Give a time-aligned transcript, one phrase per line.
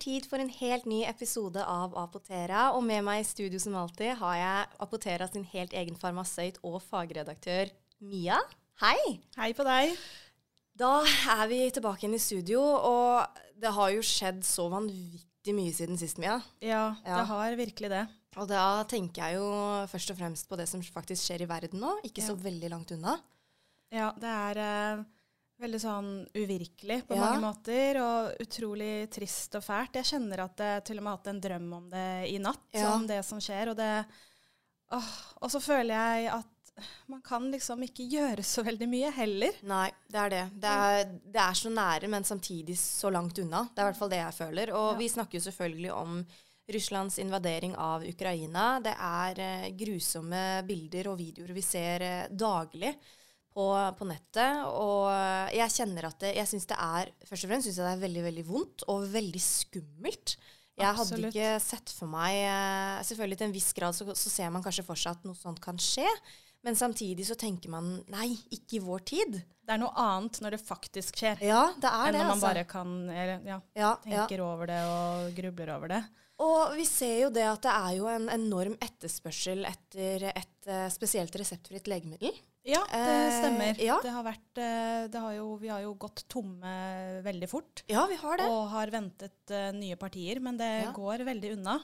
[0.00, 2.68] tid for en helt ny episode av Apotera.
[2.76, 6.80] Og med meg i studio som alltid har jeg Apotera sin helt egen farmasøyt og
[6.86, 8.38] fagredaktør Mia.
[8.82, 9.18] Hei!
[9.36, 9.96] Hei på deg.
[10.78, 11.00] Da
[11.34, 15.98] er vi tilbake igjen i studio, og det har jo skjedd så vanvittig mye siden
[15.98, 16.36] sist, Mia.
[16.62, 17.16] Ja, Ja.
[17.18, 18.04] det har virkelig det.
[18.38, 19.48] Og da tenker jeg jo
[19.90, 22.92] først og fremst på det som faktisk skjer i verden nå, ikke så veldig langt
[22.94, 23.16] unna.
[23.90, 25.04] Ja, det er eh,
[25.58, 27.20] veldig sånn uvirkelig på Ja.
[27.24, 29.92] mange måter, og utrolig trist og fælt.
[29.98, 32.68] Jeg kjenner at jeg til og med har hatt en drøm om det i natt,
[32.72, 32.92] Ja.
[32.94, 34.06] om det som skjer, og det
[34.92, 35.10] åh,
[35.42, 36.46] Og så føler jeg at
[37.08, 39.50] man kan liksom ikke gjøre så veldig mye heller.
[39.64, 40.60] Nei, det er det.
[40.60, 43.64] Det er, det er så nære, men samtidig så langt unna.
[43.74, 44.72] Det er i hvert fall det jeg føler.
[44.72, 44.98] Og Ja.
[44.98, 46.26] vi snakker jo selvfølgelig om
[46.72, 48.78] Russlands invadering av Ukraina.
[48.80, 52.94] Det er eh, grusomme bilder og videoer vi ser eh, daglig
[53.58, 53.66] på,
[53.98, 54.62] på nettet.
[54.70, 55.10] Og
[55.56, 58.06] jeg kjenner at det, jeg syns det er Først og fremst synes jeg det er
[58.06, 60.36] veldig, veldig vondt og veldig skummelt.
[60.78, 61.34] Jeg hadde Absolutt.
[61.34, 64.84] ikke sett for meg eh, Selvfølgelig til en viss grad så, så ser man kanskje
[64.86, 66.06] for seg at noe sånt kan skje.
[66.66, 69.36] Men samtidig så tenker man nei, ikke i vår tid.
[69.38, 72.34] Det er noe annet når det faktisk skjer, Ja, det er enn det, når man
[72.34, 72.48] altså.
[72.48, 74.24] bare kan eller, ja, ja, ja.
[74.42, 76.00] over det og grubler over det.
[76.42, 80.86] Og vi ser jo det at det er jo en enorm etterspørsel etter et eh,
[80.94, 82.34] spesielt reseptfritt legemiddel.
[82.68, 83.78] Ja, det Eh, stemmer.
[83.80, 83.94] ja.
[84.04, 86.72] Det har vært, eh, det har jo, vi har jo gått tomme
[87.24, 87.82] veldig fort.
[87.88, 88.44] Ja, vi har det.
[88.52, 90.92] Og har ventet uh, nye partier, men det Ja.
[90.92, 91.78] går veldig unna.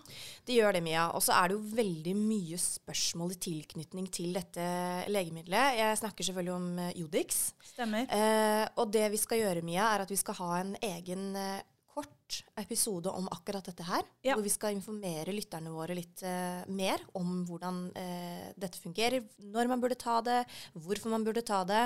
[0.45, 1.07] Det gjør det, Mia.
[1.17, 5.79] Og så er det jo veldig mye spørsmål i tilknytning til dette legemiddelet.
[5.81, 7.53] Jeg snakker selvfølgelig om eh, Jodix.
[7.75, 8.05] Stemmer.
[8.13, 11.63] Eh, og det vi skal gjøre, Mia, er at vi skal ha en egen eh,
[11.95, 12.24] kort
[12.57, 14.05] episode om akkurat dette her.
[14.25, 14.35] Ja.
[14.35, 19.25] Hvor vi skal informere lytterne våre litt uh, mer om hvordan uh, dette fungerer.
[19.55, 20.41] Når man burde ta det,
[20.73, 21.85] hvorfor man burde ta det.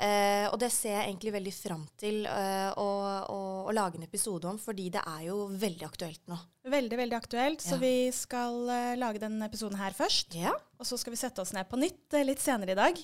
[0.00, 2.88] Uh, og det ser jeg egentlig veldig fram til å,
[3.32, 6.38] å, å lage en episode om, fordi det er jo veldig aktuelt nå.
[6.68, 7.62] Veldig, veldig aktuelt.
[7.64, 7.70] Ja.
[7.70, 8.58] Så vi skal
[9.00, 10.34] lage den episoden her først.
[10.36, 10.52] Ja.
[10.78, 13.00] Og så skal vi sette oss ned på nytt litt senere i dag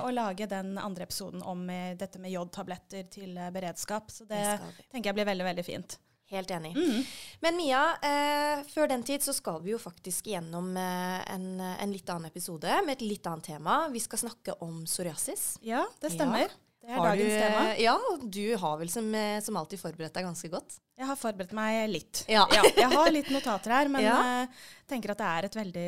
[0.00, 1.66] og lage den andre episoden om
[1.98, 4.08] dette med jodtabletter til beredskap.
[4.10, 4.40] Så det,
[4.80, 5.98] Det tenker jeg blir veldig, veldig fint.
[6.32, 6.72] Helt enig.
[6.76, 7.02] Mm.
[7.44, 11.92] Men Mia, eh, før den tid så skal vi jo faktisk gjennom eh, en, en
[11.92, 13.82] litt annen episode med et litt annet tema.
[13.92, 15.58] Vi skal snakke om psoriasis.
[15.66, 16.48] Ja, det stemmer.
[16.82, 17.60] Det er Har dagens du, tema.
[17.74, 20.80] eh, Ja, og du har vel som, eh, som alltid forberedt deg ganske godt.
[20.98, 22.24] Jeg har forberedt meg litt.
[22.32, 22.46] Ja.
[22.50, 24.16] jeg har litt notater her, men Ja.
[24.42, 25.86] eh, tenker at det er et veldig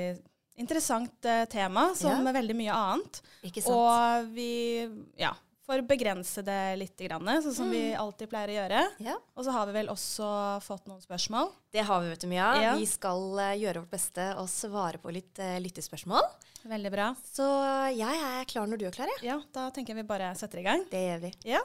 [0.63, 2.33] interessant eh, tema, som Ja.
[2.37, 3.23] veldig mye annet.
[3.49, 3.75] Ikke sant?
[3.75, 4.87] Og vi
[5.19, 5.33] ja,
[5.67, 7.73] får begrense det litt, grann, sånn som Mm.
[7.73, 8.81] vi alltid pleier å gjøre.
[9.01, 11.53] ja, Og så har vi vel også fått noen spørsmål.
[11.73, 12.49] det har vi, vet du, Mia.
[12.63, 12.75] Ja.
[12.77, 16.23] Vi skal eh, gjøre vårt beste og svare på litt uh, lyttespørsmål.
[16.65, 17.15] Veldig bra.
[17.33, 17.45] Så
[17.97, 19.25] jeg er klar når du er klar, jeg.
[19.29, 20.85] Ja, da tenker jeg vi bare setter i gang.
[20.91, 21.33] Det gjør vi.
[21.45, 21.61] Ja.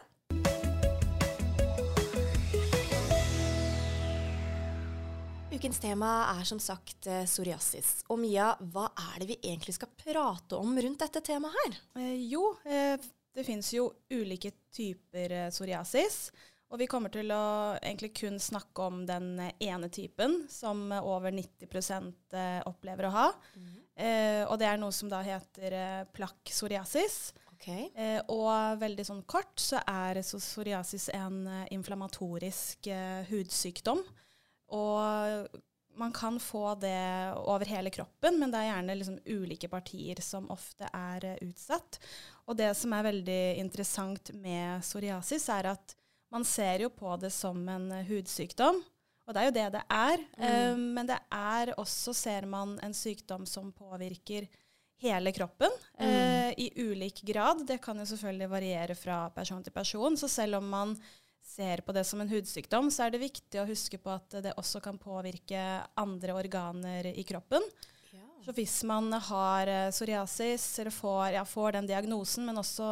[5.51, 8.03] Ukens tema er som sagt eh, psoriasis.
[8.13, 11.79] Og Mia, hva er det vi egentlig skal prate om rundt dette temaet her?
[11.99, 13.01] Eh, jo, eh,
[13.39, 16.29] det fins jo ulike typer eh, psoriasis.
[16.69, 17.43] Og vi kommer til å
[17.79, 23.13] egentlig kun snakke om den eh, ene typen, som eh, over 90 eh, opplever å
[23.15, 23.27] ha.
[23.99, 27.17] Eh, og det er noe som da heter eh, plakk-psoriasis.
[27.55, 27.89] Okay.
[27.97, 31.41] Eh, og veldig sånn kort så er psoriasis en
[31.73, 34.05] inflammatorisk eh, hudsykdom.
[34.77, 35.57] Og
[35.99, 40.47] man kan få det over hele kroppen, men det er gjerne liksom ulike partier som
[40.53, 41.97] ofte er utsatt.
[42.49, 45.93] Og det som er veldig interessant med psoriasis, er at
[46.33, 48.81] man ser jo på det som en eh, hudsykdom.
[49.29, 50.23] Og det er jo det det er.
[50.41, 54.49] Eh, men det er også, ser man, en sykdom som påvirker
[54.99, 55.71] hele kroppen
[56.01, 57.61] eh, i ulik grad.
[57.69, 60.17] Det kan jo selvfølgelig variere fra person til person.
[60.17, 60.97] Så selv om man
[61.45, 64.57] ser på det som en hudsykdom, så er det viktig å huske på at det
[64.59, 65.61] også kan påvirke
[65.97, 67.63] andre organer i kroppen.
[68.45, 72.85] Så hvis man har eh, psoriasis, eller får, ja, får den diagnosen, men også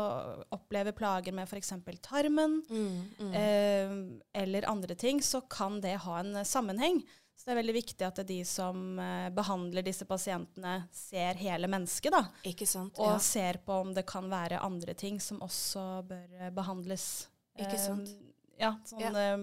[0.55, 1.73] opplever plager med f.eks.
[2.01, 3.33] tarmen Mm, mm.
[3.33, 6.99] eh, eller andre ting, så kan det ha en eh, sammenheng.
[7.37, 12.11] Så det er veldig viktig at de som eh, behandler disse pasientene, ser hele mennesket,
[12.11, 12.23] da.
[12.49, 12.97] Ikke sant?
[12.99, 13.19] Og ja.
[13.21, 17.27] ser på om det kan være andre ting som også bør eh, behandles.
[17.57, 18.09] Ikke sant?
[18.09, 18.33] Eh,
[18.65, 19.37] ja, sånn Ja.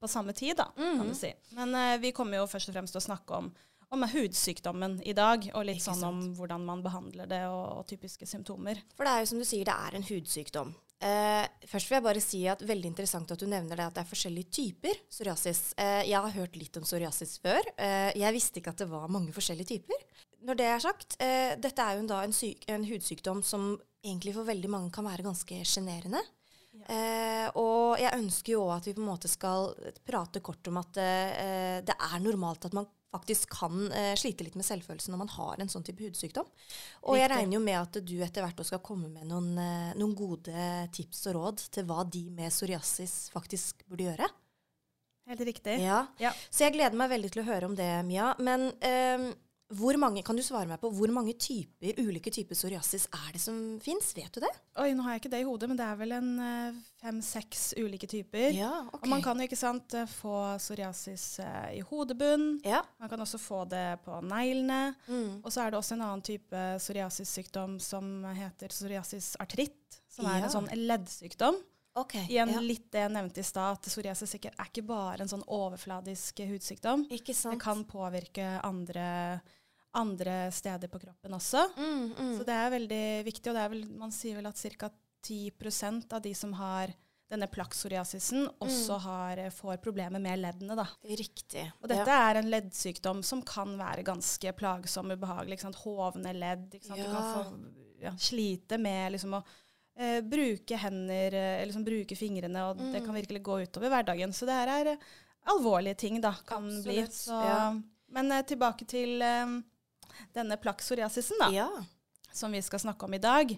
[0.00, 1.08] på samme tid, da, kan Mhm.
[1.08, 1.32] du si.
[1.54, 3.50] Men vi kommer jo først og fremst til å snakke om,
[3.90, 8.28] om hudsykdommen i dag, og litt sånn om hvordan man behandler det, og, og typiske
[8.28, 8.78] symptomer.
[8.94, 10.72] For det er jo som du sier, det er en hudsykdom.
[11.00, 14.02] Eh, først vil jeg bare si at veldig interessant at du nevner det at det
[14.02, 15.62] er forskjellige typer psoriasis.
[15.80, 17.70] Eh, jeg har hørt litt om psoriasis før.
[17.80, 20.04] Eh, jeg visste ikke at det var mange forskjellige typer.
[20.44, 23.72] Når det er sagt, eh, dette er jo da en, syk, en hudsykdom som
[24.04, 26.22] egentlig for veldig mange kan være ganske sjenerende.
[26.90, 29.72] Eh, og jeg ønsker jo òg at vi på en måte skal
[30.06, 34.58] prate kort om at eh, det er normalt at man faktisk kan eh, slite litt
[34.58, 36.46] med selvfølelsen når man har en sånn type hudsykdom.
[37.10, 39.90] Og jeg regner jo med at du etter hvert også skal komme med noen, eh,
[39.98, 44.30] noen gode tips og råd til hva de med psoriasis faktisk burde gjøre.
[45.30, 45.76] Helt riktig.
[45.82, 46.04] Ja.
[46.18, 46.32] Ja.
[46.50, 48.32] Så jeg gleder meg veldig til å høre om det, Mia.
[48.42, 49.30] Men eh,
[49.70, 53.42] hvor mange, kan du svare meg på hvor mange typer, ulike typer psoriasis er det
[53.42, 54.10] som fins?
[54.16, 54.50] Vet du det?
[54.82, 57.62] Oi, nå har jeg ikke det i hodet, men det er vel en eh, fem-seks
[57.78, 58.50] ulike typer.
[58.56, 59.04] Ja, okay.
[59.04, 62.48] Og man kan jo ikke sant, eh, få psoriasis eh, i hodebunn.
[62.66, 62.82] Ja.
[62.98, 64.96] Man kan også få det på neglene.
[65.06, 65.40] Mm.
[65.44, 70.40] Og så er det også en annen type psoriasissykdom som heter psoriasis artritt, som er
[70.40, 70.48] Ja.
[70.48, 71.62] en sånn leddsykdom.
[71.98, 72.14] Ok.
[72.14, 72.60] Igjen ja.
[72.62, 77.08] litt det jeg nevnte i stad, at psoriasis er ikke bare en sånn overfladisk hudsykdom.
[77.10, 79.40] Det kan påvirke andre,
[79.94, 81.64] andre steder på kroppen også.
[81.76, 82.32] mm, mm.
[82.38, 84.90] Så det er veldig viktig, og det er vel, man sier vel at ca.
[85.26, 86.92] 10% av de som har
[87.30, 89.00] denne plakksoriasisen, også Mm.
[89.04, 90.74] har, eh, får problemer med leddene.
[90.74, 90.86] da.
[91.04, 91.72] Riktig.
[91.82, 95.60] Og dette er en leddsykdom som kan være ganske plagsom ubehagelig.
[95.84, 96.72] Hovne ledd.
[96.82, 96.96] Sant?
[96.98, 99.44] Du kan få ja, slite med liksom, å
[99.96, 103.06] eh, bruke hender, eh, liksom bruke fingrene, og det Mm.
[103.06, 104.32] kan virkelig gå utover hverdagen.
[104.32, 104.96] Så det her er eh,
[105.46, 107.02] alvorlige ting, da, kan bli.
[107.06, 107.74] Så, ja.
[108.08, 109.22] Men eh, tilbake til
[110.34, 111.68] denne plakksoriasisen, da Ja.
[112.32, 113.50] som vi skal snakke om i dag.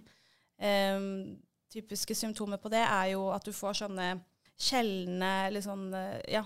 [0.62, 1.38] Um,
[1.72, 4.20] typiske symptomer på det er jo at du får sånne
[4.62, 5.88] sjeldne, eller sånn,
[6.28, 6.42] ja,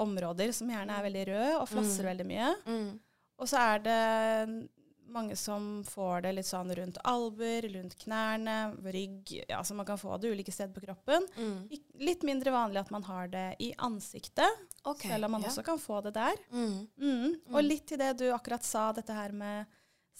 [0.00, 2.08] områder som gjerne er veldig røde og flasser Mm.
[2.10, 2.54] veldig mye.
[2.66, 3.00] Mm.
[3.38, 4.68] Og så er det
[5.06, 8.56] mange som får det litt sånn rundt albuer, rundt knærne,
[8.94, 9.32] rygg.
[9.48, 11.26] Ja, så man kan få det ulike steder på kroppen.
[11.36, 11.68] Mm.
[12.00, 15.52] Litt mindre vanlig at man har det i ansiktet, okay, selv om man ja.
[15.52, 16.36] også kan få det der.
[16.50, 16.76] Mm.
[16.96, 17.30] Mm.
[17.52, 17.68] Og Mm.
[17.68, 19.66] litt til det du akkurat sa, dette her med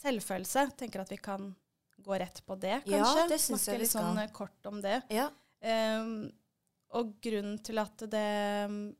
[0.00, 0.70] selvfølelse.
[0.78, 1.54] Tenker at vi kan
[2.04, 3.20] gå rett på det, kanskje.
[3.20, 5.00] Ja, det synes Snakke jeg vi litt sånn eh, kort om det.
[5.14, 5.30] Ja.
[5.64, 6.32] Um,
[6.94, 8.94] og grunnen til at det um,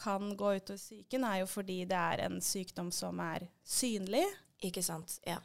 [0.00, 4.24] kan gå utover psyken, er jo fordi det er en sykdom som er synlig.
[4.66, 5.18] Ikke sant.
[5.26, 5.38] Ja.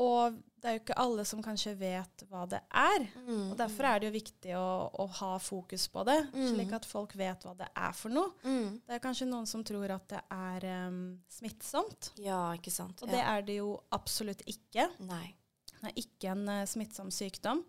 [0.00, 3.06] Og det er jo ikke alle som kanskje vet hva det er.
[3.26, 3.50] Mm.
[3.50, 4.68] Og derfor er det jo viktig å,
[5.02, 6.46] å ha fokus på det, Mm.
[6.54, 8.30] slik at folk vet hva det er for noe.
[8.44, 8.80] mm.
[8.86, 12.12] Det er kanskje noen som tror at det er um, smittsomt.
[12.22, 13.02] Ja, ikke sant.
[13.02, 13.16] Og ja.
[13.16, 14.86] det er det jo absolutt ikke.
[15.10, 15.34] Nei.
[15.80, 17.64] Det er ikke en uh, smittsom sykdom.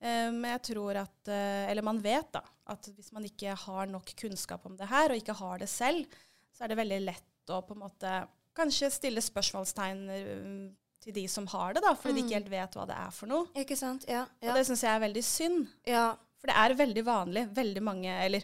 [0.00, 3.86] Eh, men jeg tror at uh, Eller man vet da, at hvis man ikke har
[3.88, 6.04] nok kunnskap om det her, og ikke har det selv,
[6.52, 8.10] så er det veldig lett å på en måte
[8.56, 10.70] kanskje stille spørsmålstegn eh,
[11.06, 12.26] til de som har det, da, fordi de Mm.
[12.26, 13.46] ikke helt vet hva det er for noe.
[13.54, 14.06] Ikke sant.
[14.10, 14.24] Ja.
[14.42, 14.50] ja.
[14.50, 15.66] Og det syns jeg er veldig synd.
[15.86, 16.06] ja.
[16.36, 17.42] For det er veldig vanlig.
[17.56, 18.42] Veldig mange, eller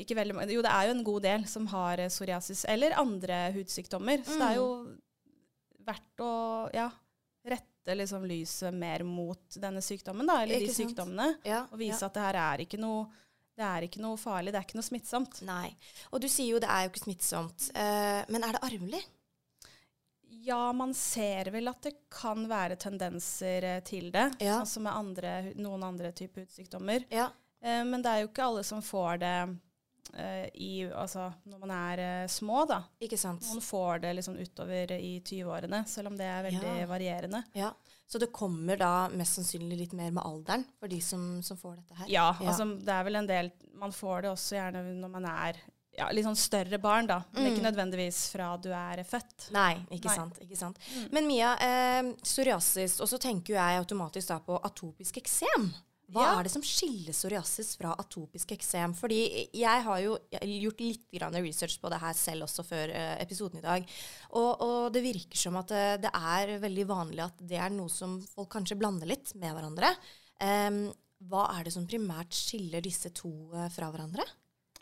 [0.00, 2.94] ikke veldig mange, jo det er jo en god del som har eh, psoriasis eller
[2.98, 4.22] andre hudsykdommer.
[4.24, 4.68] Så det er jo
[5.86, 6.30] verdt å
[6.74, 6.86] ja,
[7.44, 10.80] rette liksom lyset mer mot denne sykdommen, da, eller de sant?
[10.90, 11.28] sykdommene.
[11.44, 11.66] ja.
[11.70, 13.04] Og vise at det her er ikke noe
[13.60, 15.42] det er ikke noe farlig, det er ikke noe smittsomt.
[15.44, 15.74] Nei.
[16.14, 17.66] Og du sier jo det er jo ikke smittsomt.
[17.76, 19.02] Uh, men er det arvelig?
[20.42, 24.60] Ja, man ser vel at det kan være tendenser eh, til det, Ja.
[24.60, 27.04] sånn som med andre, noen andre typer hudsykdommer.
[27.12, 27.28] Ja.
[27.62, 29.34] Eh, men det er jo ikke alle som får det
[30.16, 32.80] eh, i, altså, når man er eh, små, da.
[33.04, 33.44] Ikke sant.
[33.50, 36.86] Noen får det liksom utover i 20-årene, selv om det er veldig Ja.
[36.90, 37.42] varierende.
[37.54, 37.72] Ja.
[38.10, 41.76] Så det kommer da mest sannsynlig litt mer med alderen for de som, som får
[41.76, 42.06] dette her?
[42.10, 42.48] Ja, Ja.
[42.50, 45.60] altså det er vel en del Man får det også gjerne når man er
[46.00, 47.20] ja, litt sånn større barn, da.
[47.34, 47.50] Men Mm.
[47.52, 49.50] ikke nødvendigvis fra du er født.
[49.54, 50.16] Nei, ikke Nei.
[50.16, 50.40] sant.
[50.42, 50.78] ikke sant.
[50.96, 51.06] Mm.
[51.12, 55.70] Men Mia, eh, psoriasis, og så tenker jeg automatisk da på atopisk eksem.
[56.10, 56.38] Hva Ja.
[56.40, 58.96] er det som skiller psoriasis fra atopisk eksem?
[58.98, 63.16] Fordi jeg har jo gjort litt grann research på det her selv også før eh,
[63.22, 63.86] episoden i dag.
[64.32, 67.88] Og, og det virker som at det, det er veldig vanlig at det er noe
[67.88, 69.92] som folk kanskje blander litt med hverandre.
[70.42, 70.92] Um,
[71.28, 74.24] hva er det som primært skiller disse to eh, fra hverandre?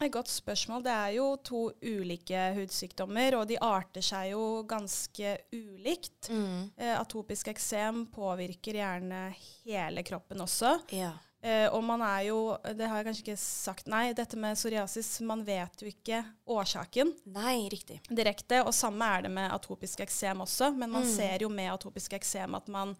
[0.00, 0.82] Et godt spørsmål.
[0.86, 6.28] Det er jo to ulike hudsykdommer, og de arter seg jo ganske ulikt.
[6.30, 9.24] Eh, atopisk eksem påvirker gjerne
[9.64, 10.76] hele kroppen også.
[10.94, 11.10] Ja.
[11.42, 12.38] Eh, og man er jo
[12.74, 17.12] Det har jeg kanskje ikke sagt, nei, dette med psoriasis, man vet jo ikke årsaken
[17.34, 18.00] Nei, riktig.
[18.10, 18.64] direkte.
[18.66, 21.14] Og samme er det med atopisk eksem også, men man Mm.
[21.16, 22.96] ser jo med atopisk eksem at man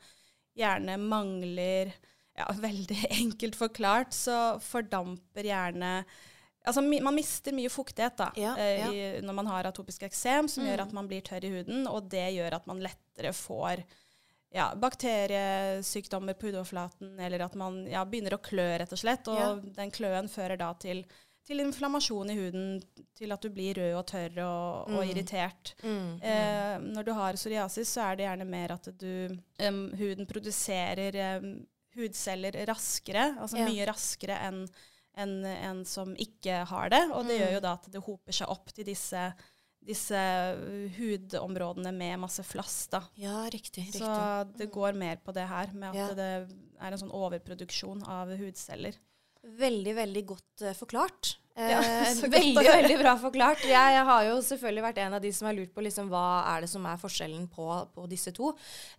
[0.56, 1.92] gjerne mangler
[2.38, 6.04] ja, Veldig enkelt forklart så fordamper gjerne
[6.66, 8.90] Altså, Man mister mye fuktighet da, Ja, eh, ja.
[8.92, 10.70] i, når man har atopisk eksem, som Mm.
[10.70, 13.84] gjør at man blir tørr i huden, og det gjør at man lettere får
[14.52, 19.28] ja, bakteriesykdommer på hudoverflaten, eller at man ja, begynner å klø, rett og slett.
[19.28, 21.04] Og den kløen fører da til,
[21.46, 22.82] til inflammasjon i huden,
[23.16, 25.10] til at du blir rød og tørr og, og Mm.
[25.10, 25.74] irritert.
[25.82, 26.20] Mm.
[26.22, 29.36] Eh, når du har psoriasis, så er det gjerne mer at du,
[29.68, 34.66] um, huden produserer um, hudceller raskere, altså mye raskere enn
[35.18, 37.02] enn en som ikke har det.
[37.10, 37.42] Og det Mm.
[37.42, 39.22] gjør jo da at det hoper seg opp til disse,
[39.84, 42.86] disse uh, hudområdene med masse flass.
[42.92, 43.02] da.
[43.16, 43.86] Ja, riktig.
[43.88, 44.00] riktig.
[44.02, 46.08] Så det går mer på det her, med at Ja.
[46.14, 46.30] det
[46.80, 48.94] er en sånn overproduksjon av hudceller.
[49.44, 51.36] Veldig, veldig godt uh, forklart.
[51.58, 53.64] Ja, Eh, veldig, veldig bra forklart.
[53.68, 56.64] Jeg, har jo selvfølgelig vært en av de som har lurt på liksom, hva er
[56.64, 58.52] det som er forskjellen på, på disse to.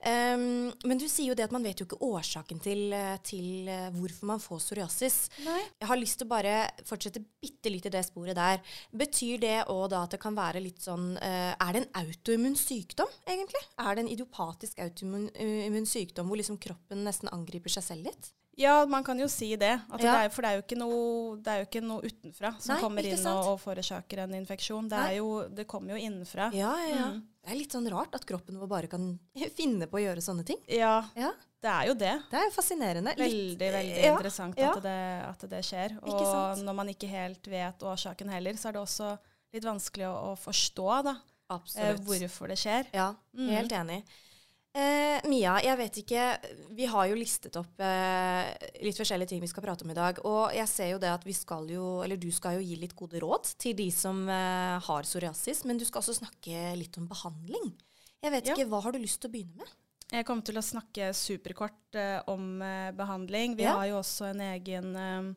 [0.04, 3.70] Um, men du sier jo det at man vet jo ikke årsaken til, eh, til
[3.72, 5.20] eh, hvorfor man får psoriasis.
[5.46, 5.60] Nei.
[5.80, 6.56] Jeg har lyst til å bare
[6.88, 8.64] fortsette bitte litt i det sporet der.
[8.96, 12.58] Betyr det òg da at det kan være litt sånn uh, Er det en autoimmun
[12.60, 13.62] sykdom, egentlig?
[13.80, 18.34] Er det en idiopatisk autoimmun sykdom hvor liksom kroppen nesten angriper seg selv litt?
[18.60, 19.72] Ja, man kan jo si det.
[19.90, 20.12] At Ja.
[20.12, 23.06] det er, for det er noe, det er jo ikke noe utenfra som Nei, kommer
[23.08, 24.90] inn og, og forårsaker en infeksjon.
[24.92, 26.50] Det, er jo, det kommer jo innenfra.
[26.54, 27.06] Ja, ja.
[27.14, 27.22] Mm.
[27.40, 29.14] Det er litt sånn rart at kroppen vår bare kan
[29.60, 30.60] finne på å gjøre sånne ting.
[30.68, 31.32] Ja, Ja,
[31.64, 32.14] det er jo det.
[32.32, 33.16] Det er jo fascinerende.
[33.16, 35.00] Litt- Veldig, veldig ja, interessant at, det,
[35.32, 35.98] at det skjer.
[36.04, 39.14] Og når man ikke helt vet årsaken heller, så er det også
[39.56, 41.16] litt vanskelig å, å forstå da,
[41.80, 42.92] eh, hvorfor det skjer.
[42.94, 43.50] Ja, Mm.
[43.56, 44.04] helt enig.
[44.78, 46.24] Eh, Mia, jeg vet ikke
[46.78, 48.52] Vi har jo listet opp eh,
[48.86, 50.20] litt forskjellige ting vi skal prate om i dag.
[50.30, 52.94] Og jeg ser jo det at vi skal jo, eller du skal jo gi litt
[52.96, 55.64] gode råd til de som eh, har psoriasis.
[55.66, 57.72] Men du skal også snakke litt om behandling.
[58.22, 58.54] Jeg vet Ja.
[58.56, 59.74] ikke, Hva har du lyst til å begynne med?
[60.12, 63.58] Jeg kommer til å snakke superkort eh, om eh, behandling.
[63.58, 63.74] Vi Ja.
[63.78, 65.34] har jo også en egen eh,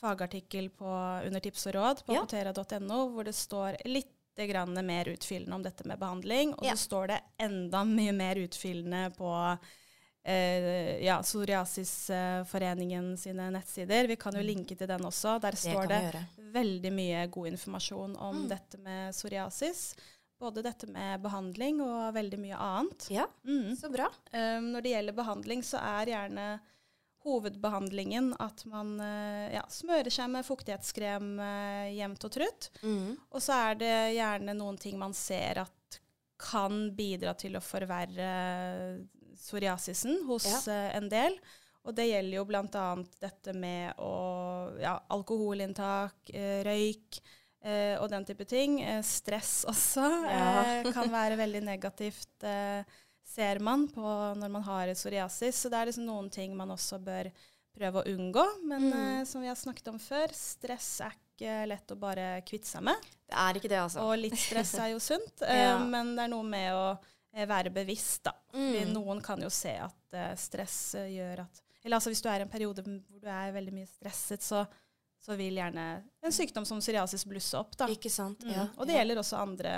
[0.00, 0.86] fagartikkel på,
[1.26, 2.22] under tips og råd på Ja.
[2.24, 6.54] hvor det står litt grann mer utfyllende om dette med behandling.
[6.54, 6.72] Og Ja.
[6.72, 9.58] så står det enda mye mer utfyllende på
[10.24, 14.06] eh, ja, Psoriasisforeningen sine nettsider.
[14.06, 15.38] Vi kan jo linke til den også.
[15.40, 18.48] Der Det står det veldig mye god informasjon om Mm.
[18.48, 19.94] dette med psoriasis.
[20.40, 23.08] Både dette med behandling og veldig mye annet.
[23.10, 23.76] Ja, Mm.
[23.76, 24.08] så bra.
[24.32, 26.60] Um, når det gjelder behandling, så er gjerne
[27.24, 32.70] hovedbehandlingen at man eh, ja, smører seg med fuktighetskrem uh, jevnt og trutt.
[32.82, 33.14] Mm.
[33.30, 36.00] Og så er det gjerne noen ting man ser at
[36.40, 38.30] kan bidra til å forverre
[39.36, 40.60] psoriasisen hos Ja.
[40.72, 41.36] eh, en del.
[41.84, 42.86] Og det gjelder jo bl.a.
[43.20, 44.12] dette med å,
[44.80, 47.20] ja, alkoholinntak, eh, røyk
[47.64, 48.80] eh, og den type ting.
[48.84, 52.84] Eh, stress også eh, kan være veldig negativt, eh,
[53.30, 54.02] ser man på
[54.40, 55.62] når man har psoriasis.
[55.64, 57.30] Så det er liksom noen ting man også bør
[57.76, 58.44] prøve å unngå.
[58.66, 58.96] Men Mm.
[59.20, 62.82] uh, som vi har snakket om før, stress er ikke lett å bare kvitte seg
[62.84, 63.06] med.
[63.30, 64.02] Det er ikke det, altså.
[64.04, 65.76] Og litt stress er jo sunt, Ja.
[65.78, 66.84] uh, men det er noe med å
[67.32, 68.34] eh, være bevisst, da.
[68.52, 68.90] Mm.
[68.92, 72.42] Noen kan jo se at eh, stress eh, gjør at Eller altså hvis du er
[72.42, 74.64] i en periode hvor du er veldig mye stresset, så,
[75.22, 75.84] så vil gjerne
[76.26, 77.86] en sykdom som psoriasis blusse opp, da.
[77.88, 78.42] Ikke sant?
[78.44, 78.50] Mm.
[78.52, 78.66] Ja.
[78.76, 79.00] Og det ja.
[79.04, 79.76] gjelder også andre,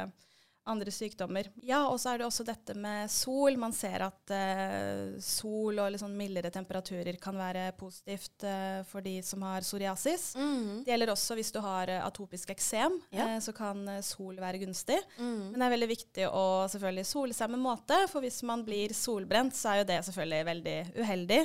[0.71, 1.49] andre sykdommer.
[1.66, 3.57] Ja, og så er det også dette med sol.
[3.59, 9.16] Man ser at eh, sol og sånn mildere temperaturer kan være positivt eh, for de
[9.26, 10.28] som har psoriasis.
[10.38, 10.85] Mm.
[10.87, 13.26] Det gjelder også hvis du har eh, atopisk eksem, Ja.
[13.35, 15.00] eh, så kan eh, sol være gunstig.
[15.19, 15.50] Mm.
[15.50, 18.95] Men det er veldig viktig å selvfølgelig sole seg med måte, for hvis man blir
[18.95, 21.42] solbrent, så er jo det selvfølgelig veldig uheldig.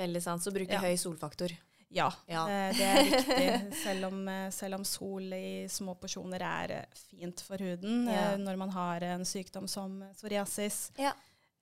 [0.00, 0.42] Veldig sant.
[0.42, 0.82] Så bruke Ja.
[0.82, 1.54] høy solfaktor.
[1.90, 2.44] Ja, Ja.
[2.48, 6.84] eh, det er viktig, selv om, eh, selv om sol i små porsjoner er eh,
[7.10, 8.36] fint for huden Ja.
[8.38, 10.92] når man har en sykdom som psoriasis.
[10.98, 11.12] Ja.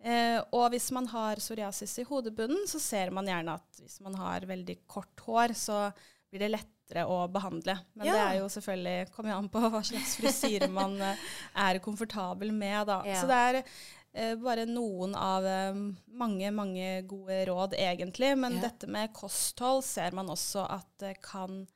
[0.05, 4.15] Eh, og hvis man har psoriasis i hodebunnen, så ser man gjerne at hvis man
[4.15, 5.93] har veldig kort hår, så
[6.31, 7.75] blir det lettere å behandle.
[7.97, 12.87] Men det er jo selvfølgelig, kommer an på hva slags frisyre man er komfortabel med.
[12.87, 13.01] Da.
[13.17, 13.63] Så det er
[14.43, 15.75] bare noen av eh,
[16.09, 18.37] mange, mange gode råd, egentlig.
[18.39, 18.69] Men Ja.
[18.69, 21.67] dette med kosthold ser man også at det kan,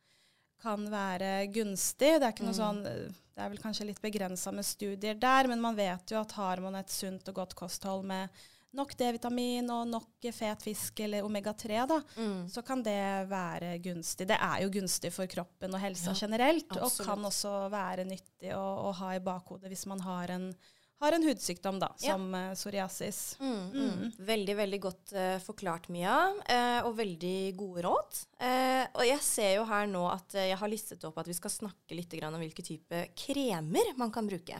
[0.62, 2.18] kan være gunstig.
[2.20, 2.62] Det er ikke noe Mm.
[2.62, 6.20] sånn eh, det er vel kanskje litt begrensa med studier der, men man vet jo
[6.20, 8.28] at har man et sunt og godt kosthold med
[8.74, 12.48] nok D-vitamin og nok fet fisk eller omega-3, da, Mm.
[12.48, 14.26] så kan det være gunstig.
[14.26, 18.52] Det er jo gunstig for kroppen og helsa Ja, generelt, og kan også være nyttig
[18.54, 20.54] å, å ha i bakhodet hvis man har en,
[21.02, 22.42] har en hudsykdom da, som ja.
[22.56, 23.20] psoriasis.
[23.40, 23.88] Mm, mm.
[24.02, 24.12] Mm.
[24.32, 28.22] Veldig, veldig godt uh, forklart, Mia, uh, og veldig gode råd.
[28.42, 31.36] Uh, og jeg ser jo her nå at eh, jeg har listet opp at vi
[31.36, 34.58] skal snakke litt grann om hvilke type kremer man kan bruke.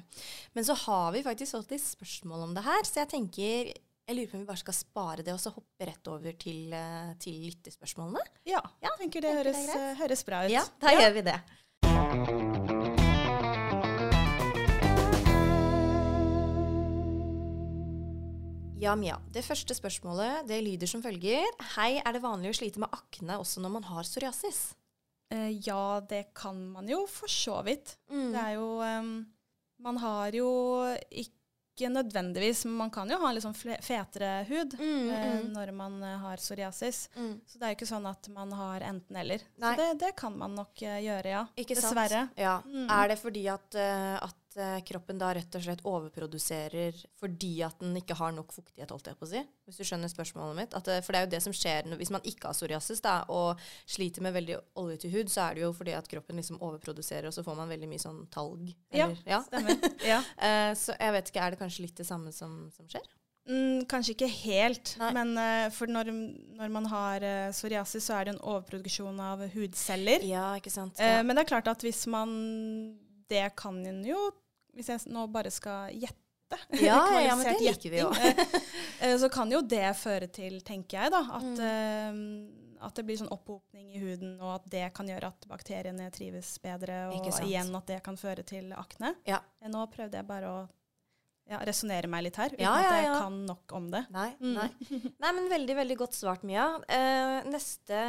[0.57, 3.73] Men så har vi faktisk fått litt spørsmål om det her, så jeg tenker
[4.03, 6.73] jeg lurer på om vi bare skal spare det og så hoppe rett over til,
[6.75, 8.25] eh, til lyttespørsmålene.
[8.45, 10.51] Ja, Ja, jeg tenker det tenker det høres, det eh, høres bra ut.
[10.51, 12.61] Ja, da gjør vi det.
[18.83, 19.15] Ja, Mia.
[19.31, 21.45] Det første spørsmålet det lyder som følger.
[21.77, 24.73] Hei, er det vanlig å slite med akne også når man har psoriasis?
[25.31, 27.95] Eh, ja, det kan man jo for så vidt.
[28.11, 28.33] Mm.
[28.35, 29.13] Det er jo um,
[29.87, 30.49] Man har jo
[31.09, 35.49] ikke nødvendigvis, men man kan jo ha litt sånn fetere hud Mm, eh, mm.
[35.55, 37.05] når man eh, har psoriasis.
[37.15, 37.33] Mm.
[37.47, 39.47] Så det er jo ikke sånn at man har enten-eller.
[39.63, 41.47] Så det, det kan man nok eh, gjøre, ja.
[41.55, 41.95] Ikke sant?
[41.95, 42.29] Dessverre.
[42.35, 42.59] Ja.
[42.67, 42.91] Mm.
[42.91, 44.19] Er det fordi at, eh,
[44.53, 48.91] at eh, kroppen da rett og slett overproduserer fordi at den ikke har nok fuktighet,
[48.93, 49.43] holdt jeg på å si?
[49.67, 50.77] Hvis du skjønner spørsmålet mitt?
[50.77, 53.23] At, eh, for det er jo det som skjer hvis man ikke har psoriasis da,
[53.33, 57.29] og sliter med veldig oljete hud, så er det jo fordi at kroppen liksom overproduserer,
[57.31, 58.69] og så får man veldig mye sånn talg.
[58.95, 59.43] Ja, ja.
[59.49, 59.91] Stemmer.
[60.05, 60.21] ja.
[60.43, 63.05] Eh, så jeg vet ikke, er det kanskje litt det samme som, som skjer?
[63.51, 65.09] Mm, kanskje ikke helt, Nei.
[65.17, 66.13] men uh, for når,
[66.59, 70.23] når man har uh, psoriasis, så er det en overproduksjon av hudceller.
[70.27, 71.01] Ja, ikke sant?
[71.03, 71.19] Ja.
[71.19, 72.31] Uh, men det er klart at hvis man
[73.31, 74.29] Det kan jo
[74.77, 76.19] Hvis jeg nå bare skal gjette
[76.85, 78.11] Ja, ja, men det liker vi jo.
[78.13, 78.43] eh,
[79.01, 81.63] eh, så kan jo det føre til, tenker jeg, da, at, Mm.
[81.65, 86.09] eh, at det blir sånn opphopning i huden, og at det kan gjøre at bakteriene
[86.13, 89.15] trives bedre, og igjen at det kan føre til akne.
[89.29, 89.39] Ja.
[89.71, 90.61] Nå prøvde jeg bare å
[91.49, 94.03] ja, resonnere meg litt her, uten Ja, at ja, jeg kan nok om det.
[94.11, 94.55] Nei, Mm.
[94.59, 94.69] nei.
[95.25, 96.67] nei, men veldig, veldig godt svart, Mia.
[96.91, 98.03] Uh, neste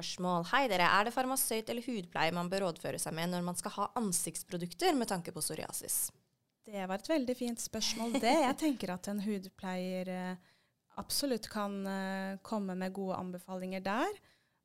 [0.00, 0.46] spørsmål.
[0.48, 3.74] Hei dere, er det farmasøyt eller hudpleie man bør rådføre seg med når man skal
[3.76, 6.08] ha ansiktsprodukter med tanke på psoriasis?
[6.64, 8.32] Det var et veldig fint spørsmål, det.
[8.46, 10.50] Jeg tenker at en hudpleier eh,
[11.00, 14.20] absolutt kan eh, komme med gode anbefalinger der.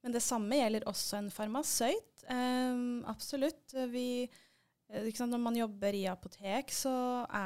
[0.06, 2.28] Men det samme gjelder også en farmasøyt.
[2.30, 3.74] Um, absolutt.
[3.92, 4.28] Vi,
[4.92, 6.94] eh, sant, når man jobber i apotek, så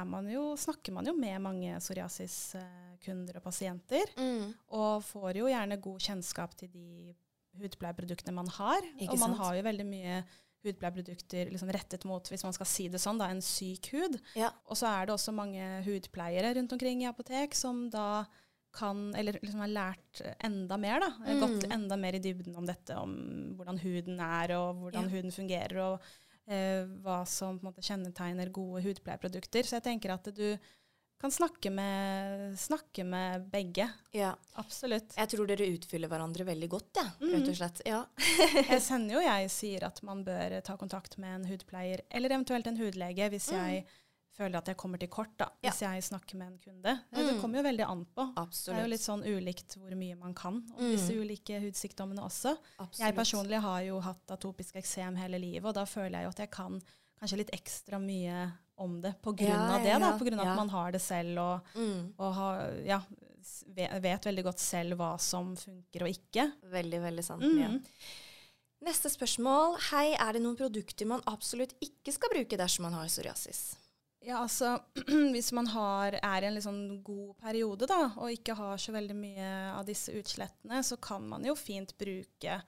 [0.06, 4.14] man jo, snakker man jo med mange psoriasiskunder og pasienter.
[4.20, 4.52] Mm.
[4.76, 7.16] Og får jo gjerne god kjennskap til de
[7.58, 8.86] hudpleieproduktene man har.
[9.00, 9.42] Ikke og man sant?
[9.44, 10.20] har jo veldig mye
[10.66, 14.20] hudpleieprodukter liksom rettet mot, hvis man skal si det sånn, da, en syk hud.
[14.36, 14.52] Ja.
[14.68, 18.26] Og så er det også mange hudpleiere rundt omkring i apotek som da
[18.76, 21.10] kan, eller liksom har lært enda mer, da.
[21.26, 21.40] Mm.
[21.42, 23.16] Gått enda mer i dybden om dette, om
[23.58, 25.14] hvordan huden er, og hvordan Ja.
[25.16, 26.02] huden fungerer, og
[26.50, 29.64] eh, hva som på en måte kjennetegner gode hudpleieprodukter.
[29.64, 30.58] Så jeg tenker at du
[31.20, 33.90] kan snakke med, snakke med begge.
[34.16, 34.34] ja.
[34.56, 35.14] Absolutt.
[35.18, 37.32] Jeg tror dere utfyller hverandre veldig godt, ja, mm.
[37.34, 37.82] rett og slett.
[37.86, 38.02] Ja.
[38.72, 42.68] Jeg sender jo jeg sier at man bør ta kontakt med en hudpleier, eller eventuelt
[42.68, 43.84] en hudlege, hvis jeg
[44.40, 45.50] føler at jeg kommer til kort, da.
[45.60, 45.74] Ja.
[45.74, 46.94] Hvis jeg snakker med en kunde.
[47.12, 47.18] Mm.
[47.18, 47.42] Det Mm.
[47.42, 48.26] kommer jo veldig an på.
[48.36, 50.92] Det er jo litt sånn ulikt hvor mye man kan om Mm.
[50.96, 52.56] disse ulike hudsykdommene også.
[52.80, 53.04] Absolutt.
[53.04, 56.40] Jeg personlig har jo hatt atopisk eksem hele livet, og da føler jeg jo at
[56.46, 56.80] jeg kan
[57.20, 60.14] kanskje litt ekstra mye om det på grunn av det, da.
[60.18, 62.00] På grunn av at man har det selv og, mm.
[62.18, 63.02] og har, ja,
[63.76, 66.50] vet veldig godt selv hva som funker og ikke.
[66.72, 67.46] Veldig, veldig sant.
[67.46, 67.80] Mm.
[68.88, 69.76] Neste spørsmål.
[69.90, 73.64] Hei, er det noen produkter man absolutt ikke skal bruke dersom man har psoriasis?
[74.24, 74.78] Ja, altså
[75.34, 79.16] hvis man har, er i en sånn god periode da, og ikke har så veldig
[79.16, 82.60] mye av disse utslettene, så kan man jo fint bruke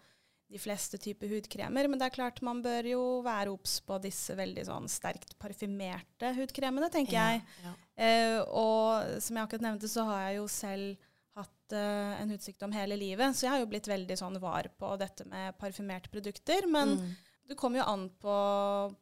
[0.51, 1.87] de fleste typer hudkremer.
[1.87, 6.33] Men det er klart man bør jo være obs på disse veldig sånn sterkt parfymerte
[6.37, 7.41] hudkremene, tenker jeg.
[7.63, 7.73] Ja.
[8.01, 11.07] Eh, og som jeg akkurat nevnte, så har jeg jo selv
[11.39, 14.89] hatt eh, en hudsykdom hele livet, så jeg har jo blitt veldig sånn var på
[14.99, 16.67] dette med parfymerte produkter.
[16.67, 17.11] Men Mm.
[17.51, 18.35] Det kommer jo an på,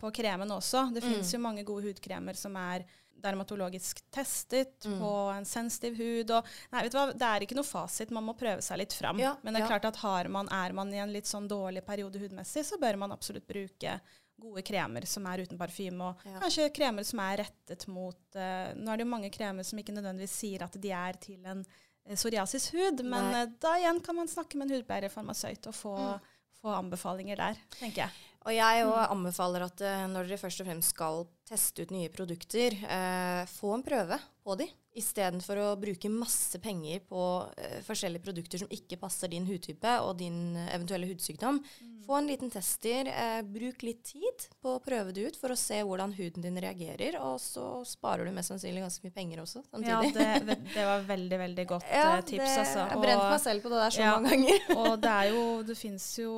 [0.01, 0.87] på kremen også.
[0.93, 1.09] Det Mm.
[1.13, 2.85] finnes jo mange gode hudkremer som er
[3.19, 4.99] dermatologisk testet Mm.
[5.01, 6.31] på en sensitiv hud.
[6.31, 7.11] Og, nei, vet du hva?
[7.13, 9.19] Det er ikke noe fasit, man må prøve seg litt fram.
[9.19, 9.73] Ja, Men det er ja.
[9.77, 12.97] klart at har man, er man i en litt sånn dårlig periode hudmessig, så bør
[12.97, 13.99] man absolutt bruke
[14.39, 16.39] gode kremer som er uten parfyme, og Ja.
[16.39, 19.91] kanskje kremer som er rettet mot uh, Nå er det jo mange kremer som ikke
[19.93, 21.65] nødvendigvis sier at de er til en
[22.07, 25.95] psoriasis psoriasishud, men eh, da igjen kan man snakke med en hudpleier farmasøyt og få,
[25.97, 26.21] Mm.
[26.63, 28.09] få anbefalinger der, tenker jeg.
[28.47, 32.09] Og jeg òg anbefaler at eh, når dere først og fremst skal teste ut nye
[32.13, 34.67] produkter, eh, få en prøve på de,
[34.99, 37.19] istedenfor å bruke masse penger på
[37.59, 41.59] eh, forskjellige produkter som ikke passer din hudtype og din eventuelle hudsykdom.
[42.07, 45.57] Få en liten tester, eh, bruk litt tid på å prøve det ut for å
[45.59, 49.61] se hvordan huden din reagerer, og så sparer du mest sannsynlig ganske mye penger også
[49.85, 52.87] Ja, det, det var veldig, veldig godt Ja, eh, tips, altså.
[52.87, 54.15] Jeg brente brent meg selv på det der så Ja.
[54.17, 54.65] mange ganger.
[54.79, 56.33] Og det er jo Det fins jo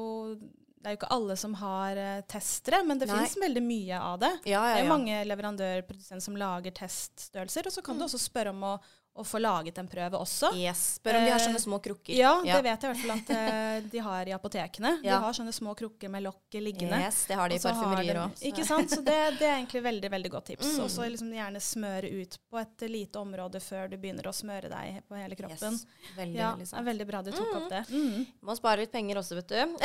[0.82, 4.16] Det er jo ikke alle som har eh, testere, men det fins veldig mye av
[4.24, 4.32] det.
[4.34, 4.90] Ja, Det ja, er jo ja.
[4.90, 8.08] mange leverandørprodusenter som lager teststørrelser, og så kan du Mm.
[8.10, 8.80] også spørre om å,
[9.12, 10.54] å få laget en prøve også.
[10.56, 10.82] Yes.
[11.02, 12.14] Spør om de har Eh, sånne små krukker.
[12.16, 14.92] Ja, det vet jeg i hvert fall at eh, de har i apotekene.
[15.04, 15.18] Ja.
[15.18, 17.00] De har sånne små krukker med lokket liggende.
[17.04, 18.38] Yes, det har de i Og parfymerier òg.
[18.48, 18.90] Ikke sant?
[18.96, 20.70] Så det, det er egentlig veldig veldig godt tips.
[20.78, 20.84] Mm.
[20.86, 24.72] Og så liksom gjerne smøre ut på et lite område før du begynner å smøre
[24.72, 25.76] deg på hele kroppen.
[25.76, 26.16] Yes.
[26.16, 26.80] Veldig, Ja, veldig det sant.
[26.80, 27.84] er veldig bra du tok opp det.
[27.92, 28.26] Mm.
[28.48, 29.78] Må spare litt penger også, vet du.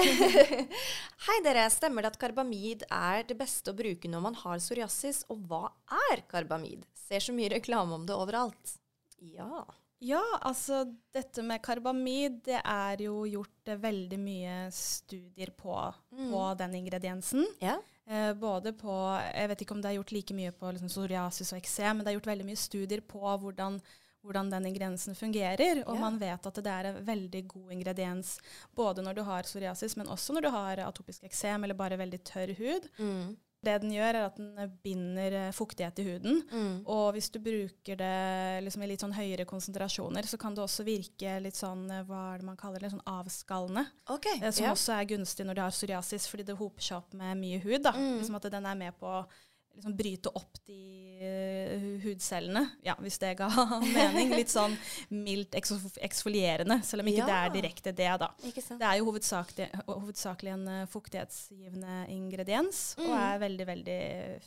[1.26, 5.24] Hei dere, stemmer det at karbamid er det beste å bruke når man har psoriasis?
[5.34, 5.64] Og hva
[6.12, 6.86] er karbamid?
[7.06, 8.76] Ser så mye reklame om det overalt.
[9.20, 9.64] Ja.
[9.98, 10.82] Ja, altså
[11.14, 15.76] dette med karbamid, det er jo gjort eh, veldig mye studier på,
[16.12, 16.30] Mm.
[16.32, 17.46] på den ingrediensen.
[17.60, 17.78] Ja.
[18.06, 18.92] Eh, både på
[19.34, 22.04] Jeg vet ikke om det er gjort like mye på liksom, psoriasis og eksem, men
[22.04, 23.80] det er gjort veldig mye studier på hvordan,
[24.22, 25.82] hvordan den ingrediensen fungerer.
[25.88, 26.00] Og Ja.
[26.00, 28.38] man vet at det er en veldig god ingrediens
[28.76, 32.20] både når du har psoriasis, men også når du har atopisk eksem eller bare veldig
[32.22, 32.88] tørr hud.
[32.98, 33.36] Mm.
[33.66, 36.40] Det den gjør, er at den binder eh, fuktighet i huden.
[36.50, 36.74] Mm.
[36.92, 38.12] Og hvis du bruker det
[38.66, 42.22] liksom i litt sånn høyere konsentrasjoner, så kan det også virke litt sånn eh, hva
[42.32, 43.86] er det man kaller det, sånn avskallende.
[44.14, 44.30] OK.
[44.38, 44.76] Eh, som yeah.
[44.76, 47.82] også er gunstig når du har psoriasis, fordi det hoper seg opp med mye hud.
[47.88, 47.94] da.
[47.96, 48.16] Mm.
[48.20, 49.24] Liksom at den er med på å
[49.76, 50.78] liksom bryte opp de
[51.20, 53.48] eh, hudcellene, ja, hvis det ga
[53.96, 54.34] mening.
[54.36, 54.74] Litt sånn
[55.12, 58.10] mildt eksfolierende, selv om ikke det er direkte det.
[58.20, 58.30] da.
[58.42, 63.12] Det er jo hovedsakelig, hovedsakelig en eh, fuktighetsgivende ingrediens, og Mm.
[63.22, 64.00] er veldig, veldig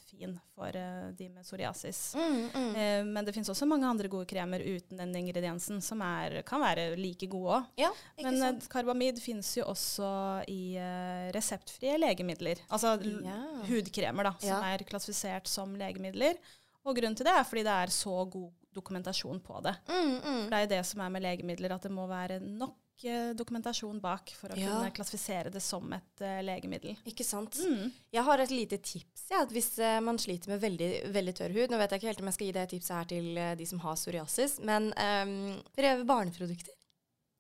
[0.10, 2.00] fin for uh, de med psoriasis.
[2.20, 2.76] Mm, mm.
[2.76, 6.60] Eh, men det finnes også mange andre gode kremer uten den ingrediensen, som er, kan
[6.62, 7.70] være like gode òg.
[7.80, 7.90] Ja,
[8.22, 8.68] Men sant?
[8.70, 10.10] karbamid finnes jo også
[10.52, 12.60] i uh, reseptfrie legemidler.
[12.70, 13.38] Altså Ja.
[13.70, 14.60] hudkremer, da, som Ja.
[14.74, 15.19] er klassifisert
[15.50, 16.40] som legemidler.
[16.88, 19.74] Og grunnen til det er fordi det er så god dokumentasjon på det.
[19.90, 20.44] Mm, mm.
[20.50, 24.00] Det er jo det som er med legemidler, at det må være nok eh, dokumentasjon
[24.04, 24.70] bak for å Ja.
[24.78, 26.96] kunne klassifisere det som et eh, legemiddel.
[27.10, 27.58] Ikke sant?
[27.66, 27.92] Mm.
[28.16, 29.26] Jeg har et lite tips.
[29.34, 32.12] Ja, at hvis eh, man sliter med veldig, veldig tørr hud Nå vet jeg ikke
[32.14, 34.92] helt om jeg skal gi det tipset her til eh, de som har psoriasis, men
[34.96, 35.36] um,
[35.76, 36.76] prøv barneprodukter.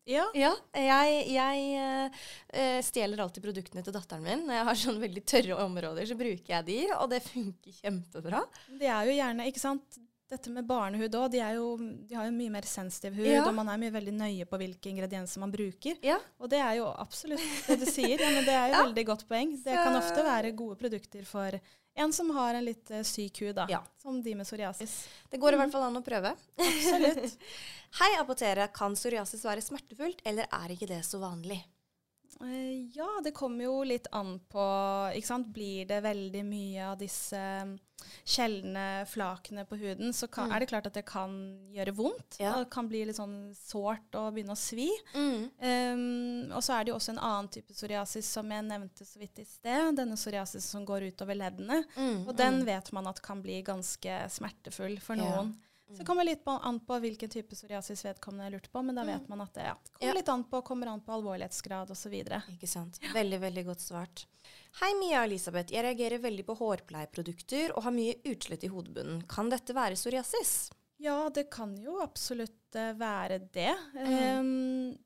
[0.07, 0.25] Ja.
[0.33, 2.11] Ja, jeg, jeg
[2.53, 4.45] eh, stjeler alltid produktene til datteren min.
[4.47, 8.43] Når jeg har sånne veldig tørre områder, så bruker jeg de, og det funker kjempebra.
[8.79, 11.39] Det er jo gjerne, ikke sant Dette med barnehud òg, de,
[12.05, 13.39] de har jo mye mer sensitiv hud, Ja.
[13.49, 15.95] og man er mye veldig nøye på hvilke ingredienser man bruker.
[16.05, 16.19] Ja.
[16.37, 18.13] Og det er jo absolutt det du sier.
[18.21, 19.55] Ja, men det er jo veldig godt poeng.
[19.63, 21.57] Det kan ofte være gode produkter for
[22.03, 23.65] en som har en litt uh, syk hud, da.
[23.71, 23.81] Ja.
[24.01, 24.93] Som de med psoriasis.
[25.29, 26.31] Det går i hvert fall an å prøve.
[26.59, 27.35] Absolutt.
[27.99, 28.69] Hei, apotere.
[28.75, 31.59] Kan psoriasis være smertefullt, eller er ikke det så vanlig?
[32.39, 34.63] Uh, ja, det kommer jo litt an på
[35.17, 35.49] ikke sant?
[35.51, 37.35] Blir det veldig mye av disse
[37.67, 37.73] mm,
[38.23, 40.53] sjeldne flakene på huden, så kan, Mm.
[40.55, 41.33] er det klart at det kan
[41.75, 42.37] gjøre vondt.
[42.39, 42.53] Ja.
[42.61, 44.87] Det kan bli litt sånn sårt og begynne å svi.
[45.17, 45.41] Mm.
[45.59, 46.28] Um,
[46.59, 49.39] og så er det jo også en annen type psoriasis som jeg nevnte så vidt
[49.39, 49.95] i sted.
[49.95, 51.81] Denne psoriasis som går utover leddene.
[51.95, 52.27] Mm.
[52.27, 55.55] Og den vet man at kan bli ganske smertefull for noen.
[55.89, 59.07] Så det kommer litt på, an på hvilken type psoriasis vedkommende lurte på, men da
[59.07, 60.17] vet man at det ja, kommer Ja.
[60.19, 62.13] litt an på, kommer an på alvorlighetsgrad osv.
[62.29, 62.99] Ikke sant.
[63.15, 64.25] Veldig, veldig godt svart.
[64.83, 65.73] Hei, Mia og Elisabeth.
[65.73, 69.23] Jeg reagerer veldig på hårpleieprodukter og har mye utslett i hodebunnen.
[69.31, 70.69] Kan dette være psoriasis?
[71.01, 73.73] Ja, det kan jo absolutt eh, være det.
[73.95, 74.13] Mm.
[74.13, 74.97] Um,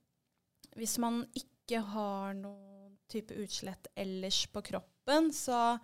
[0.76, 5.78] hvis man ikke har noen type utslett ellers på kroppen, så,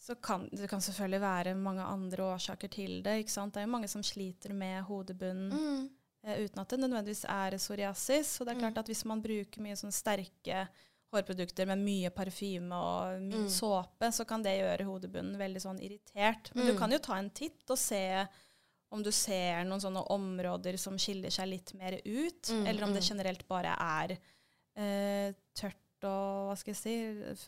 [0.00, 3.18] så kan det kan selvfølgelig være mange andre årsaker til det.
[3.24, 3.54] ikke sant?
[3.54, 5.88] Det er jo mange som sliter med hodebunnen Mm.
[6.24, 8.40] eh, uten at det nødvendigvis er psoriasis.
[8.40, 8.80] Og det er klart Mm.
[8.80, 10.68] at hvis man bruker mye sånn sterke
[11.12, 13.48] hårprodukter med mye parfyme og mye Mm.
[13.48, 16.54] såpe, så kan det gjøre hodebunnen veldig sånn irritert.
[16.54, 16.72] Men Mm.
[16.72, 18.26] du kan jo ta en titt og se
[18.90, 22.94] om du ser noen sånne områder som skiller seg litt mer ut, Mm, eller om
[22.94, 23.08] det mm.
[23.08, 26.94] generelt bare er eh, tørt og hva skal jeg si,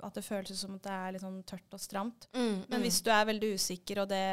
[0.04, 2.26] at det føles som at det er litt sånn tørt og stramt.
[2.34, 2.64] Mm.
[2.66, 2.82] Men mm.
[2.86, 4.24] hvis du er veldig usikker, og det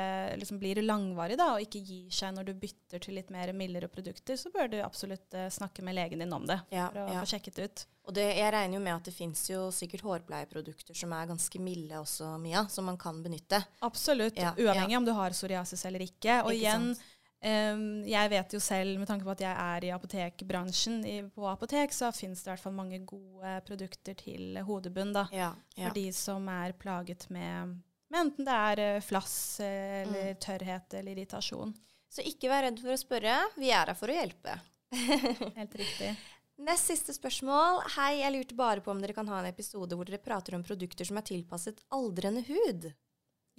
[0.41, 3.91] liksom blir langvarig, da, og ikke gir seg når du bytter til litt mer mildere
[3.91, 7.07] produkter, så bør du absolutt uh, snakke med legen din om det Ja, for å
[7.13, 7.23] ja.
[7.23, 7.85] få sjekket ut.
[8.09, 11.61] Og det, jeg regner jo med at det fins jo sikkert hårpleieprodukter som er ganske
[11.61, 13.61] milde også, Mia, som man kan benytte.
[13.85, 16.41] Absolutt, Ja, uavhengig om du har psoriasis eller ikke.
[16.41, 17.15] Og Ikke igjen, sant?
[17.41, 21.93] Jeg vet jo selv, med tanke på at jeg er i apotekbransjen i, på apotek,
[21.95, 25.27] så finnes det i hvert fall mange gode produkter til hodebunn, da.
[25.31, 25.85] Ja, ja.
[25.87, 27.77] For de som er plaget med,
[28.11, 30.41] med enten det er eh, flass eh, eller Mm.
[30.43, 31.71] tørrhet eller irritasjon.
[32.09, 33.37] Så ikke vær redd for å spørre.
[33.55, 34.57] Vi er her for å hjelpe.
[35.59, 36.15] Helt riktig.
[36.59, 37.83] Nest siste spørsmål.
[37.95, 40.63] Hei, jeg lurte bare på om dere kan ha en episode hvor dere prater om
[40.65, 42.89] produkter som er tilpasset aldrende hud.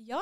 [0.05, 0.21] Ja.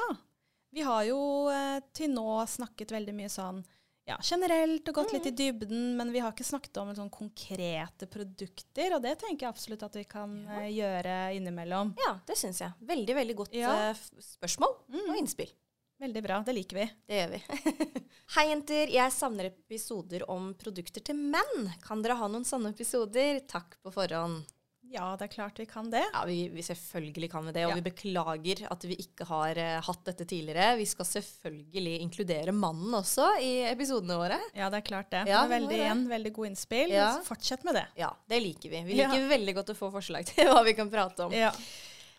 [0.70, 1.18] Vi har jo
[1.52, 3.62] eh, til nå snakket veldig mye sånn
[4.08, 8.06] ja, generelt og gått litt i dybden, men vi har ikke snakket om sånn konkrete
[8.08, 10.60] produkter, og det tenker jeg absolutt at vi kan Ja.
[10.62, 11.94] eh, gjøre innimellom.
[12.06, 12.72] Ja, det syns jeg.
[12.80, 13.90] Veldig, veldig godt Ja.
[13.90, 15.10] eh, spørsmål Mm.
[15.10, 15.52] og innspill.
[16.00, 16.90] Veldig bra, det liker vi.
[17.08, 17.40] Det gjør vi.
[18.36, 18.86] Hei, jenter.
[18.88, 21.72] Jeg savner episoder om produkter til menn.
[21.82, 23.40] Kan dere ha noen sånne episoder?
[23.50, 24.44] Takk på forhånd.
[24.90, 26.00] Ja, det er klart vi kan det.
[26.14, 27.76] Ja, vi, vi selvfølgelig kan vi det, og Ja.
[27.76, 30.76] vi beklager at vi ikke har uh, hatt dette tidligere.
[30.80, 34.38] Vi skal selvfølgelig inkludere mannen også i episodene våre.
[34.56, 35.26] Ja, det er klart det.
[35.28, 35.82] Ja, veldig, det.
[35.82, 36.94] igjen, veldig god innspill.
[36.96, 37.10] Ja.
[37.26, 37.84] Fortsett med det.
[38.00, 38.84] Ja, det liker vi.
[38.88, 41.36] Vi liker veldig godt å få forslag til hva vi kan prate om.
[41.36, 41.52] Ja.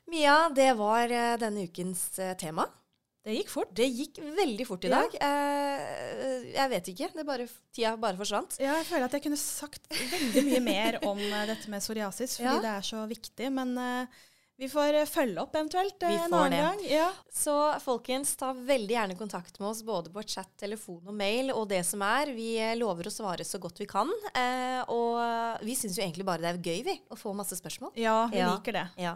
[0.09, 2.69] Mia, det var uh, denne ukens uh, tema.
[3.25, 3.71] Det gikk fort.
[3.75, 5.01] Det gikk veldig fort i Ja.
[5.01, 5.15] dag.
[5.21, 7.09] Eh, jeg vet ikke.
[7.13, 8.55] Det bare, tida bare forsvant.
[8.61, 12.37] Ja, jeg føler at jeg kunne sagt veldig mye mer om eh, dette med psoriasis,
[12.39, 12.59] fordi Ja.
[12.63, 13.51] det er så viktig.
[13.51, 14.07] Men eh,
[14.59, 16.57] Vi får eh, følge opp eventuelt eh, en annen det.
[16.59, 16.79] gang.
[16.91, 17.11] Ja.
[17.31, 21.69] Så folkens, ta veldig gjerne kontakt med oss både på chat, telefon og mail og
[21.69, 22.33] det som er.
[22.35, 24.09] Vi eh, lover å svare så godt vi kan.
[24.35, 27.91] Eh, og vi syns jo egentlig bare det er gøy, vi, å få masse spørsmål.
[27.95, 28.87] ja, vi liker det.
[28.99, 29.15] Ja.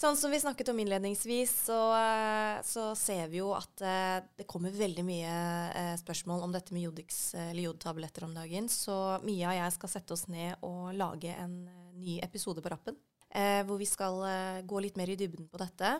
[0.00, 4.46] Sånn som vi snakket om innledningsvis, så, eh, så ser vi jo at eh, det
[4.48, 5.32] kommer veldig mye
[5.76, 8.70] eh, spørsmål om dette med Jodix, eller jodtabletter om dagen.
[8.72, 8.94] Så
[9.28, 11.58] Mia og jeg skal sette oss ned og lage en
[12.00, 12.96] ny episode på rappen.
[13.28, 14.24] Eh, hvor vi skal
[14.64, 15.92] gå litt mer i dybden på dette.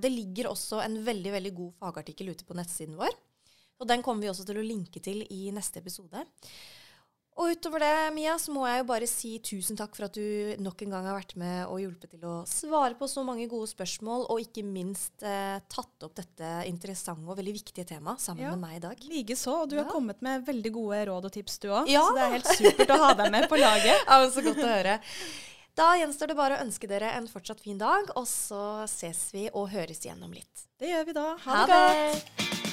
[0.00, 3.12] Det ligger også en veldig veldig god fagartikkel ute på nettsiden vår.
[3.76, 6.24] Og den kommer vi også til å linke til i neste episode.
[7.36, 10.54] Og utover det, Mia, så må jeg jo bare si tusen takk for at du
[10.64, 13.68] nok en gang har vært med og hjulpet til å svare på så mange gode
[13.68, 18.54] spørsmål, og ikke minst eh, tatt opp dette interessante og veldig viktige temaet sammen Ja.
[18.56, 19.04] med meg i dag.
[19.12, 19.58] Likeså.
[19.66, 21.92] Og du har kommet med veldig gode råd og tips, du òg.
[21.92, 22.06] Ja.
[22.08, 24.00] Så det er helt supert å ha deg med på laget.
[24.08, 24.96] Ja, men Så godt å høre.
[25.76, 29.44] Da gjenstår det bare å ønske dere en fortsatt fin dag, og så ses vi
[29.52, 30.64] og høres igjen om litt.
[30.80, 31.26] Det gjør vi da.
[31.44, 32.65] Ha, Ha det godt.